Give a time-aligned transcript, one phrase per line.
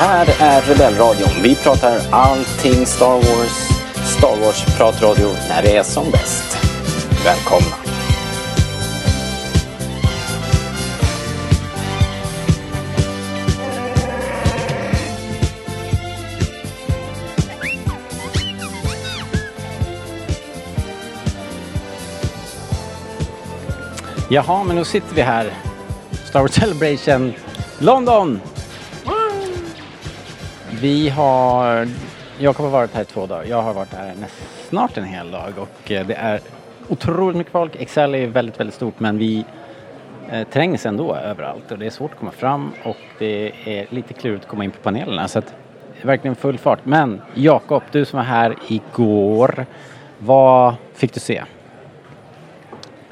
[0.00, 1.42] här är Rebellradion.
[1.42, 3.68] Vi pratar allting Star Wars.
[4.18, 6.58] Star Wars-pratradio när det är som bäst.
[7.24, 7.76] Välkomna!
[24.28, 25.54] Jaha, men nu sitter vi här.
[26.28, 27.32] Star Wars Celebration
[27.78, 28.40] London!
[30.80, 31.88] Vi har...
[32.38, 33.44] Jakob har varit här i två dagar.
[33.44, 34.14] Jag har varit här
[34.68, 36.40] snart en hel dag och eh, det är
[36.88, 37.76] otroligt mycket folk.
[37.76, 39.44] Excel är väldigt, väldigt stort men vi
[40.30, 44.14] eh, trängs ändå överallt och det är svårt att komma fram och det är lite
[44.14, 46.80] klurigt att komma in på panelerna så att det är verkligen full fart.
[46.84, 49.66] Men Jakob, du som var här igår,
[50.18, 51.42] vad fick du se?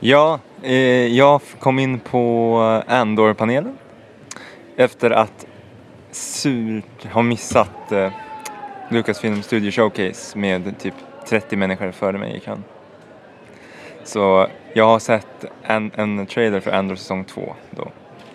[0.00, 3.78] Ja, eh, jag kom in på Andor-panelen
[4.76, 5.46] efter att
[6.10, 8.12] surt ha missat eh,
[8.88, 10.94] Lucasfilm Studio Showcase med typ
[11.26, 12.64] 30 människor före mig i kön.
[14.04, 17.88] Så jag har sett en, en trailer för Andor säsong 2 då.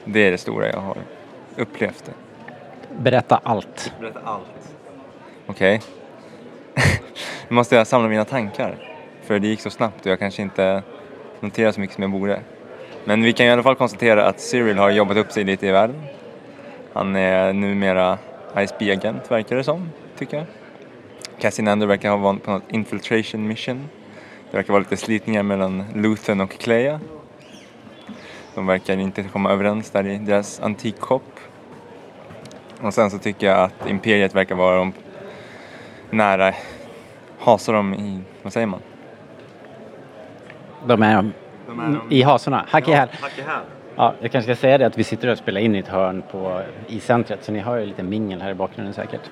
[0.06, 0.98] Det är det stora jag har
[1.58, 2.12] upplevt.
[2.98, 3.94] Berätta allt.
[4.00, 4.76] Berätta allt.
[5.46, 5.82] Okej.
[7.48, 8.76] nu måste jag samla mina tankar.
[9.24, 10.84] För det gick så snabbt och jag kanske inte
[11.40, 12.40] noterar så mycket som jag borde.
[13.06, 15.72] Men vi kan i alla fall konstatera att Cyril har jobbat upp sig lite i
[15.72, 16.02] världen.
[16.96, 18.18] Han är numera
[18.58, 20.46] ISB-agent verkar det som, tycker jag.
[21.40, 23.90] Cassian Andor verkar ha varit på något infiltration mission.
[24.52, 27.00] Det verkar vara lite slitningar mellan Luthen och Cleia.
[28.56, 31.40] De verkar inte komma överens där i deras antikshop.
[32.82, 34.94] Och sen så tycker jag att Imperiet verkar vara de
[36.10, 36.54] nära,
[37.40, 38.82] hasar dem i, vad säger man?
[40.86, 41.32] De är,
[41.68, 42.66] De är de- i hasorna.
[42.70, 43.10] Hack i häl.
[43.22, 43.62] Hack i häl.
[43.98, 46.24] Ja, jag kanske ska säga det att vi sitter och spelar in i ett hörn
[46.32, 49.30] på, i centret så ni hör ju lite mingel här i bakgrunden säkert.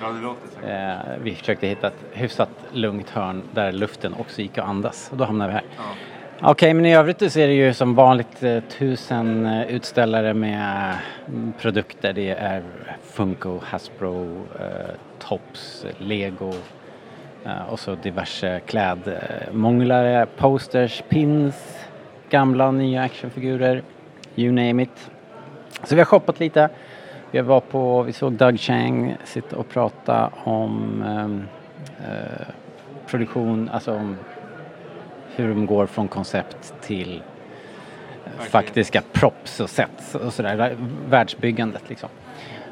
[0.00, 0.68] Ja, det låter så.
[0.68, 5.16] Eh, vi försökte hitta ett hyfsat lugnt hörn där luften också gick att andas och
[5.16, 5.64] då hamnade vi här.
[6.40, 10.94] Okej, men i övrigt så är det ju som vanligt eh, tusen eh, utställare med
[11.28, 12.12] mm, produkter.
[12.12, 12.62] Det är
[13.02, 16.52] Funko, Hasbro, eh, Tops, Lego
[17.44, 21.78] eh, och så diverse klädmånglare, posters, pins,
[22.30, 23.82] gamla och nya actionfigurer,
[24.36, 25.10] you name it.
[25.84, 26.68] Så vi har shoppat lite.
[27.30, 31.44] Vi var på, vi såg Doug Chang sitta och prata om ehm,
[32.00, 32.46] eh,
[33.06, 34.16] produktion, alltså om
[35.36, 37.22] hur de går från koncept till
[38.24, 40.76] eh, faktiska props och sets och sådär, vär-
[41.08, 42.08] världsbyggandet liksom.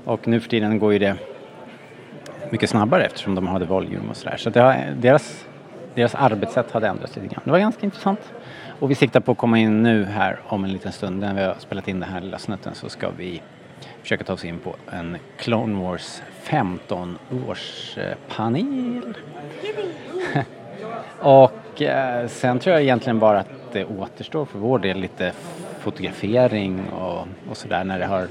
[0.04, 1.16] Och nu för tiden går ju det
[2.50, 4.36] mycket snabbare eftersom de hade volume och sådär.
[4.36, 5.46] Så det har, deras,
[5.94, 7.42] deras arbetssätt hade ändrats lite grann.
[7.44, 8.32] Det var ganska intressant.
[8.78, 11.20] Och vi siktar på att komma in nu här om en liten stund.
[11.20, 13.42] När vi har spelat in den här lilla snutten så ska vi
[14.02, 19.14] försöka ta oss in på en Clone Wars 15-årspanel.
[21.18, 25.32] Och eh, sen tror jag egentligen bara att det återstår för vår del lite
[25.80, 28.26] fotografering och, och sådär när det har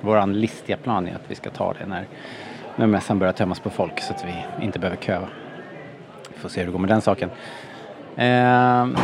[0.00, 2.06] våran listiga plan är att vi ska ta det när,
[2.76, 5.28] när mässan börjar tömmas på folk så att vi inte behöver köa.
[6.36, 7.30] Vi får se hur det går med den saken.
[8.16, 8.96] Ehm,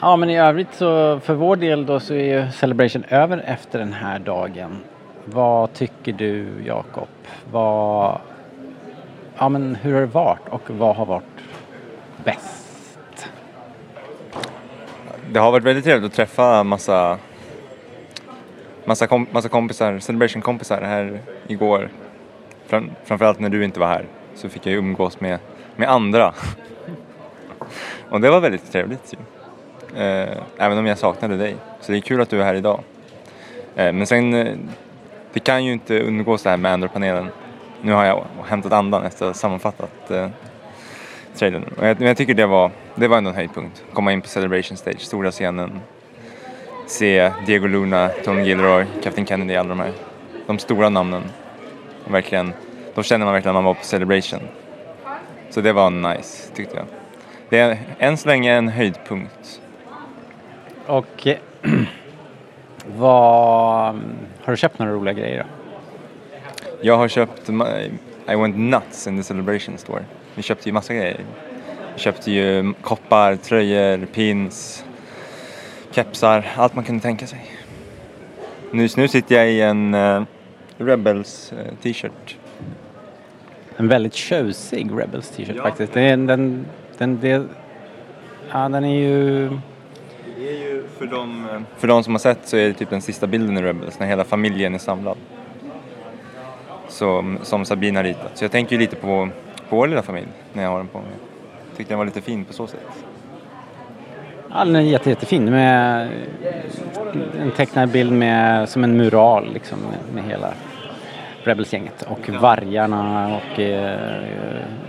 [0.00, 3.78] ja men i övrigt så för vår del då så är ju Celebration över efter
[3.78, 4.78] den här dagen.
[5.24, 7.08] Vad tycker du Jakob?
[7.52, 8.20] Vad,
[9.38, 11.24] ja men hur har det varit och vad har varit
[12.24, 13.28] bäst?
[15.32, 17.18] Det har varit väldigt trevligt att träffa massa,
[18.84, 21.88] massa, kom, massa kompisar, Celebration-kompisar här igår.
[22.66, 25.38] Fram, framförallt när du inte var här så fick jag ju umgås med,
[25.80, 26.34] med andra.
[28.10, 29.18] Och det var väldigt trevligt ju.
[30.02, 31.56] Eh, även om jag saknade dig.
[31.80, 32.80] Så det är kul att du är här idag.
[33.76, 34.56] Eh, men sen, eh,
[35.32, 37.28] det kan ju inte undgås det här med Android-panelen.
[37.82, 40.28] Nu har jag hämtat andan efter att ha sammanfattat eh,
[41.34, 41.64] trailern.
[41.76, 43.84] Men jag, men jag tycker det var, det var ändå en höjdpunkt.
[43.92, 45.80] Komma in på Celebration Stage, stora scenen.
[46.86, 49.92] Se Diego Luna, Tony Gilroy, Captain Kennedy, alla de här.
[50.46, 51.22] De stora namnen.
[52.04, 52.52] Och verkligen,
[52.94, 54.40] då känner man verkligen att man var på Celebration.
[55.50, 56.86] Så det var nice, tyckte jag.
[57.48, 59.60] Det är än så länge en höjdpunkt.
[60.86, 61.36] Och eh,
[62.96, 63.94] vad,
[64.42, 65.46] har du köpt några roliga grejer då?
[66.82, 67.48] Jag har köpt,
[68.28, 70.04] I went nuts in the Celebration store.
[70.34, 71.20] Vi köpte ju massa grejer.
[71.94, 74.84] Vi köpte ju koppar, tröjor, pins,
[75.90, 77.44] kepsar, allt man kunde tänka sig.
[78.70, 80.22] Nu, nu sitter jag i en eh,
[80.78, 82.36] Rebels eh, t-shirt.
[83.80, 85.62] En väldigt tjusig Rebels t-shirt Ja.
[85.62, 85.92] faktiskt.
[85.92, 86.66] Den, den,
[86.98, 87.42] den, det,
[88.52, 89.48] ja, den är ju...
[90.36, 91.46] Det är ju för de,
[91.78, 94.06] för de som har sett så är det typ den sista bilden i Rebels när
[94.06, 95.16] hela familjen är samlad.
[96.88, 98.30] som, som Sabine har ritat.
[98.34, 99.28] Så jag tänker ju lite på,
[99.68, 101.08] på vår lilla familj när jag har den på mig.
[101.76, 102.80] Tyckte den var lite fin på så sätt.
[104.50, 106.08] Ja, den är jätte, jättefin med
[107.40, 110.52] en tecknad bild med, som en mural liksom med, med hela
[111.44, 114.22] Rebels-gänget och vargarna och eh,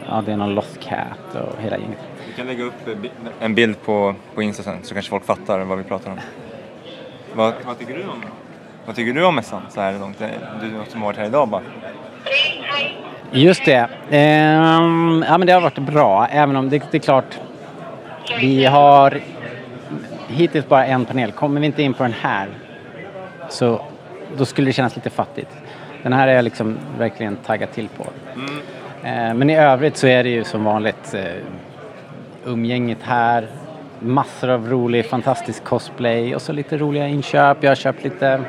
[0.08, 2.00] ja, det är någon Lost Cat och hela gänget.
[2.28, 2.74] Vi kan lägga upp
[3.40, 6.20] en bild på, på Insta sen så kanske folk fattar vad vi pratar om.
[7.34, 8.24] Vad, vad tycker du om
[8.86, 10.20] Vad tycker du om mässan så här långt?
[10.62, 11.62] Du som har varit här idag bara.
[13.32, 13.88] Just det.
[14.10, 17.40] Ehm, ja men det har varit bra även om det, det är klart
[18.40, 19.20] vi har
[20.28, 21.32] hittills bara en panel.
[21.32, 22.48] Kommer vi inte in på den här
[23.50, 23.86] så
[24.38, 25.50] då skulle det kännas lite fattigt.
[26.04, 28.06] Den här är jag liksom verkligen taggad till på.
[29.04, 29.38] Mm.
[29.38, 31.24] Men i övrigt så är det ju som vanligt eh,
[32.46, 33.48] umgänget här,
[34.00, 37.58] massor av rolig, fantastisk cosplay och så lite roliga inköp.
[37.62, 38.42] Jag har köpt lite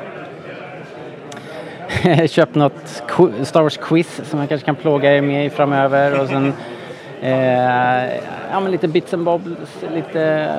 [2.27, 3.03] köpt något
[3.43, 6.53] Star Wars-quiz som jag kanske kan plåga er med i framöver och sen
[7.21, 8.15] eh,
[8.51, 9.45] ja, men lite bits and bobs,
[9.93, 10.49] lite,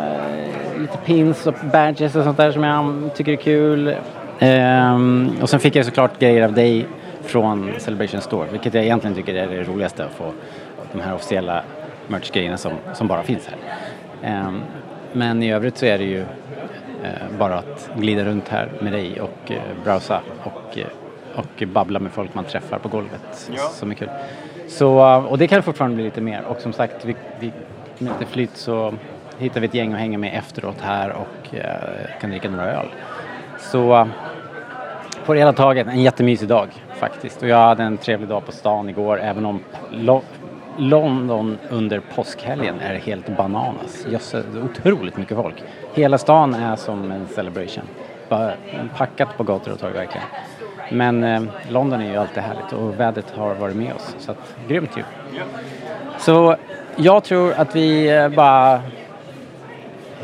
[0.79, 3.95] lite pins och badges och sånt där som jag tycker är kul.
[4.45, 6.87] Um, och sen fick jag såklart grejer av dig
[7.23, 10.33] från Celebration Store, vilket jag egentligen tycker är det roligaste att få
[10.93, 11.63] de här officiella
[12.09, 14.47] merch-grejerna som, som bara finns här.
[14.47, 14.63] Um,
[15.13, 19.21] men i övrigt så är det ju uh, bara att glida runt här med dig
[19.21, 20.85] och uh, browsa och, uh,
[21.35, 23.63] och babbla med folk man träffar på golvet ja.
[23.63, 24.09] som är kul.
[24.69, 24.99] Så,
[25.29, 27.53] och det kan fortfarande bli lite mer och som sagt, vi, vi,
[27.99, 28.95] med lite flytt så
[29.39, 31.55] hittar vi ett gäng att hänga med efteråt här och
[32.21, 32.87] kan dricka några öl.
[33.59, 34.09] Så
[35.27, 36.69] på det hela taget en jättemysig dag
[36.99, 37.43] faktiskt.
[37.43, 39.61] Och jag hade en trevlig dag på stan igår även om
[39.91, 40.23] Lo
[40.77, 44.07] London under påskhelgen är helt bananas.
[44.11, 45.55] Jösses, otroligt mycket folk.
[45.95, 47.85] Hela stan är som en celebration.
[48.29, 48.53] Bara
[48.97, 50.27] packat på gator och torg verkligen.
[50.93, 54.57] Men eh, London är ju alltid härligt och vädret har varit med oss så att
[54.69, 55.03] grymt ju.
[56.19, 56.57] Så
[56.97, 58.81] jag tror att vi eh, bara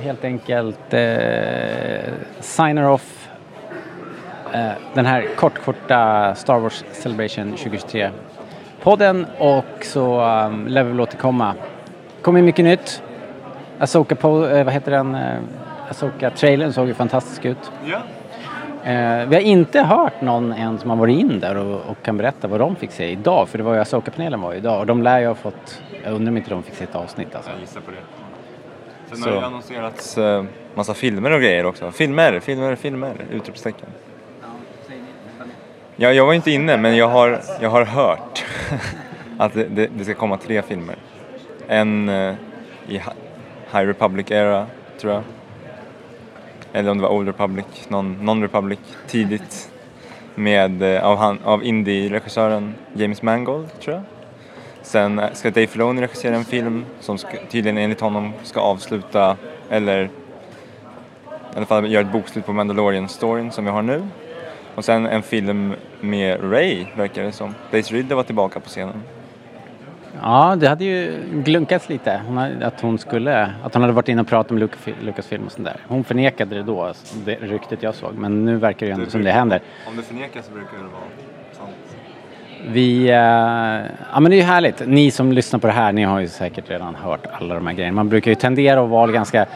[0.00, 3.19] helt enkelt eh, signar off Eh,
[4.94, 8.10] den här kortkorta Star Wars Celebration 2023
[8.82, 11.54] podden och så um, lär vi väl återkomma.
[12.16, 13.02] Det kommer mycket nytt.
[13.78, 15.14] Asoka på, eh, vad heter den?
[15.14, 15.38] Eh,
[15.88, 17.72] Asoka-trailern såg ju fantastisk ut.
[17.84, 17.98] Ja.
[18.90, 22.16] Eh, vi har inte hört någon än som har varit in där och, och kan
[22.16, 23.48] berätta vad de fick se idag.
[23.48, 26.14] För det var ju Asoka-panelen var ju idag och de lär ju ha fått, jag
[26.14, 27.50] undrar om inte de fick se ett avsnitt alltså.
[27.50, 27.96] Jag gissar på det.
[29.08, 29.30] Sen så.
[29.30, 30.18] har det annonserats
[30.74, 31.90] massa filmer och grejer också.
[31.90, 33.88] Filmer, filmer, filmer, utropstecken.
[36.02, 38.44] Ja, jag var inte inne men jag har, jag har hört
[39.38, 40.96] att det, det, det, ska komma tre filmer.
[41.68, 42.34] En eh,
[42.88, 42.98] i
[43.72, 44.66] High Republic-era,
[45.00, 45.22] tror jag.
[46.72, 49.70] Eller om det var Old Republic, Non-Republic, tidigt.
[50.34, 54.04] Med, eh, av, han, av indie-regissören James Mangold, tror jag.
[54.82, 59.36] Sen eh, ska Dave Filoni regissera en film som ska, tydligen enligt honom ska avsluta,
[59.70, 64.02] eller i alla fall göra ett bokslut på Mandalorian-storyn som vi har nu.
[64.74, 67.54] Och sen en film med Ray, verkar det som.
[67.70, 69.02] Daisy Ridley var tillbaka på scenen.
[70.22, 72.20] Ja, det hade ju glunkats lite.
[72.26, 74.68] Hon hade, att hon skulle, att hon hade varit inne och pratat med
[75.02, 75.76] Lucasfilm och sånt där.
[75.88, 78.14] Hon förnekade det då, alltså, det ryktet jag såg.
[78.14, 79.60] Men nu verkar det ju ändå det som det händer.
[79.88, 81.02] Om det förnekas så brukar det vara
[81.52, 81.76] sant.
[82.66, 83.14] Vi, uh,
[84.12, 84.86] ja men det är ju härligt.
[84.86, 87.74] Ni som lyssnar på det här, ni har ju säkert redan hört alla de här
[87.74, 87.94] grejerna.
[87.94, 89.46] Man brukar ju tendera att vara ganska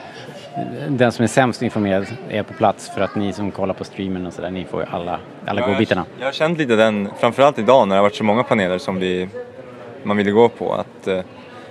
[0.88, 4.26] den som är sämst informerad är på plats för att ni som kollar på streamen
[4.26, 6.04] och sådär, ni får ju alla, alla ja, godbitarna.
[6.10, 8.78] Jag, jag har känt lite den, framförallt idag när det har varit så många paneler
[8.78, 9.28] som vi,
[10.02, 11.20] man ville gå på, att uh,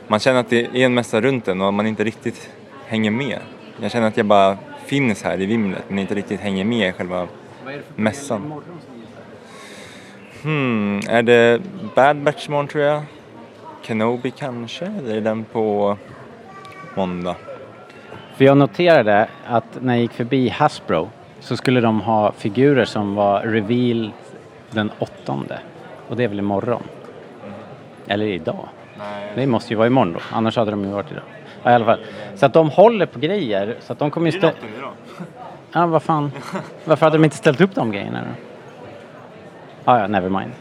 [0.07, 2.49] man känner att det är en mässa runt en och man inte riktigt
[2.85, 3.39] hänger med.
[3.81, 6.91] Jag känner att jag bara finns här i vimlet men inte riktigt hänger med i
[6.91, 7.27] själva
[7.95, 8.61] mässan.
[10.43, 11.61] Hmm, är det
[11.95, 13.01] Bad Batch imorgon tror jag?
[13.81, 14.85] Kenobi kanske?
[14.85, 15.97] Eller är den på
[16.95, 17.35] måndag?
[18.33, 21.09] För jag noterade att när jag gick förbi Hasbro
[21.39, 24.11] så skulle de ha figurer som var reveal
[24.71, 25.59] den åttonde.
[26.07, 26.83] Och det är väl imorgon?
[28.07, 28.67] Eller idag?
[28.97, 29.31] Nej.
[29.35, 31.23] Det måste ju vara imorgon då, annars hade de ju varit idag.
[31.63, 31.99] Ja, i alla fall.
[32.35, 33.75] Så att de håller på grejer.
[33.79, 34.53] Så att de kommer ju ställa...
[35.75, 36.31] Ja, vad fan.
[36.85, 38.35] Varför hade de inte ställt upp de grejerna då?
[39.91, 40.51] Ah, ja, never mind.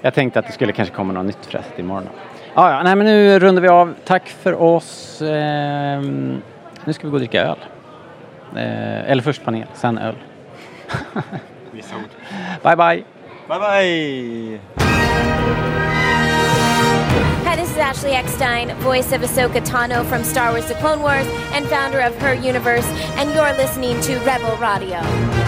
[0.00, 2.08] Jag tänkte att det skulle kanske komma något nytt förresten imorgon.
[2.08, 3.94] Ah, ja, nej men nu rundar vi av.
[4.04, 5.22] Tack för oss.
[5.22, 6.42] Ehm
[6.84, 7.58] nu ska vi gå och dricka öl.
[8.56, 10.14] Eh, eller först panel, sen öl.
[11.70, 12.02] Vissa ord.
[12.62, 13.04] Bye bye!
[13.48, 14.60] Bye bye!
[17.44, 21.26] Hi, this is Ashley Eckstein, voice of Ahsoka Tano from Star Wars The Clone Wars
[21.54, 25.41] and founder of Her Universe, and you're listening to Rebel Radio.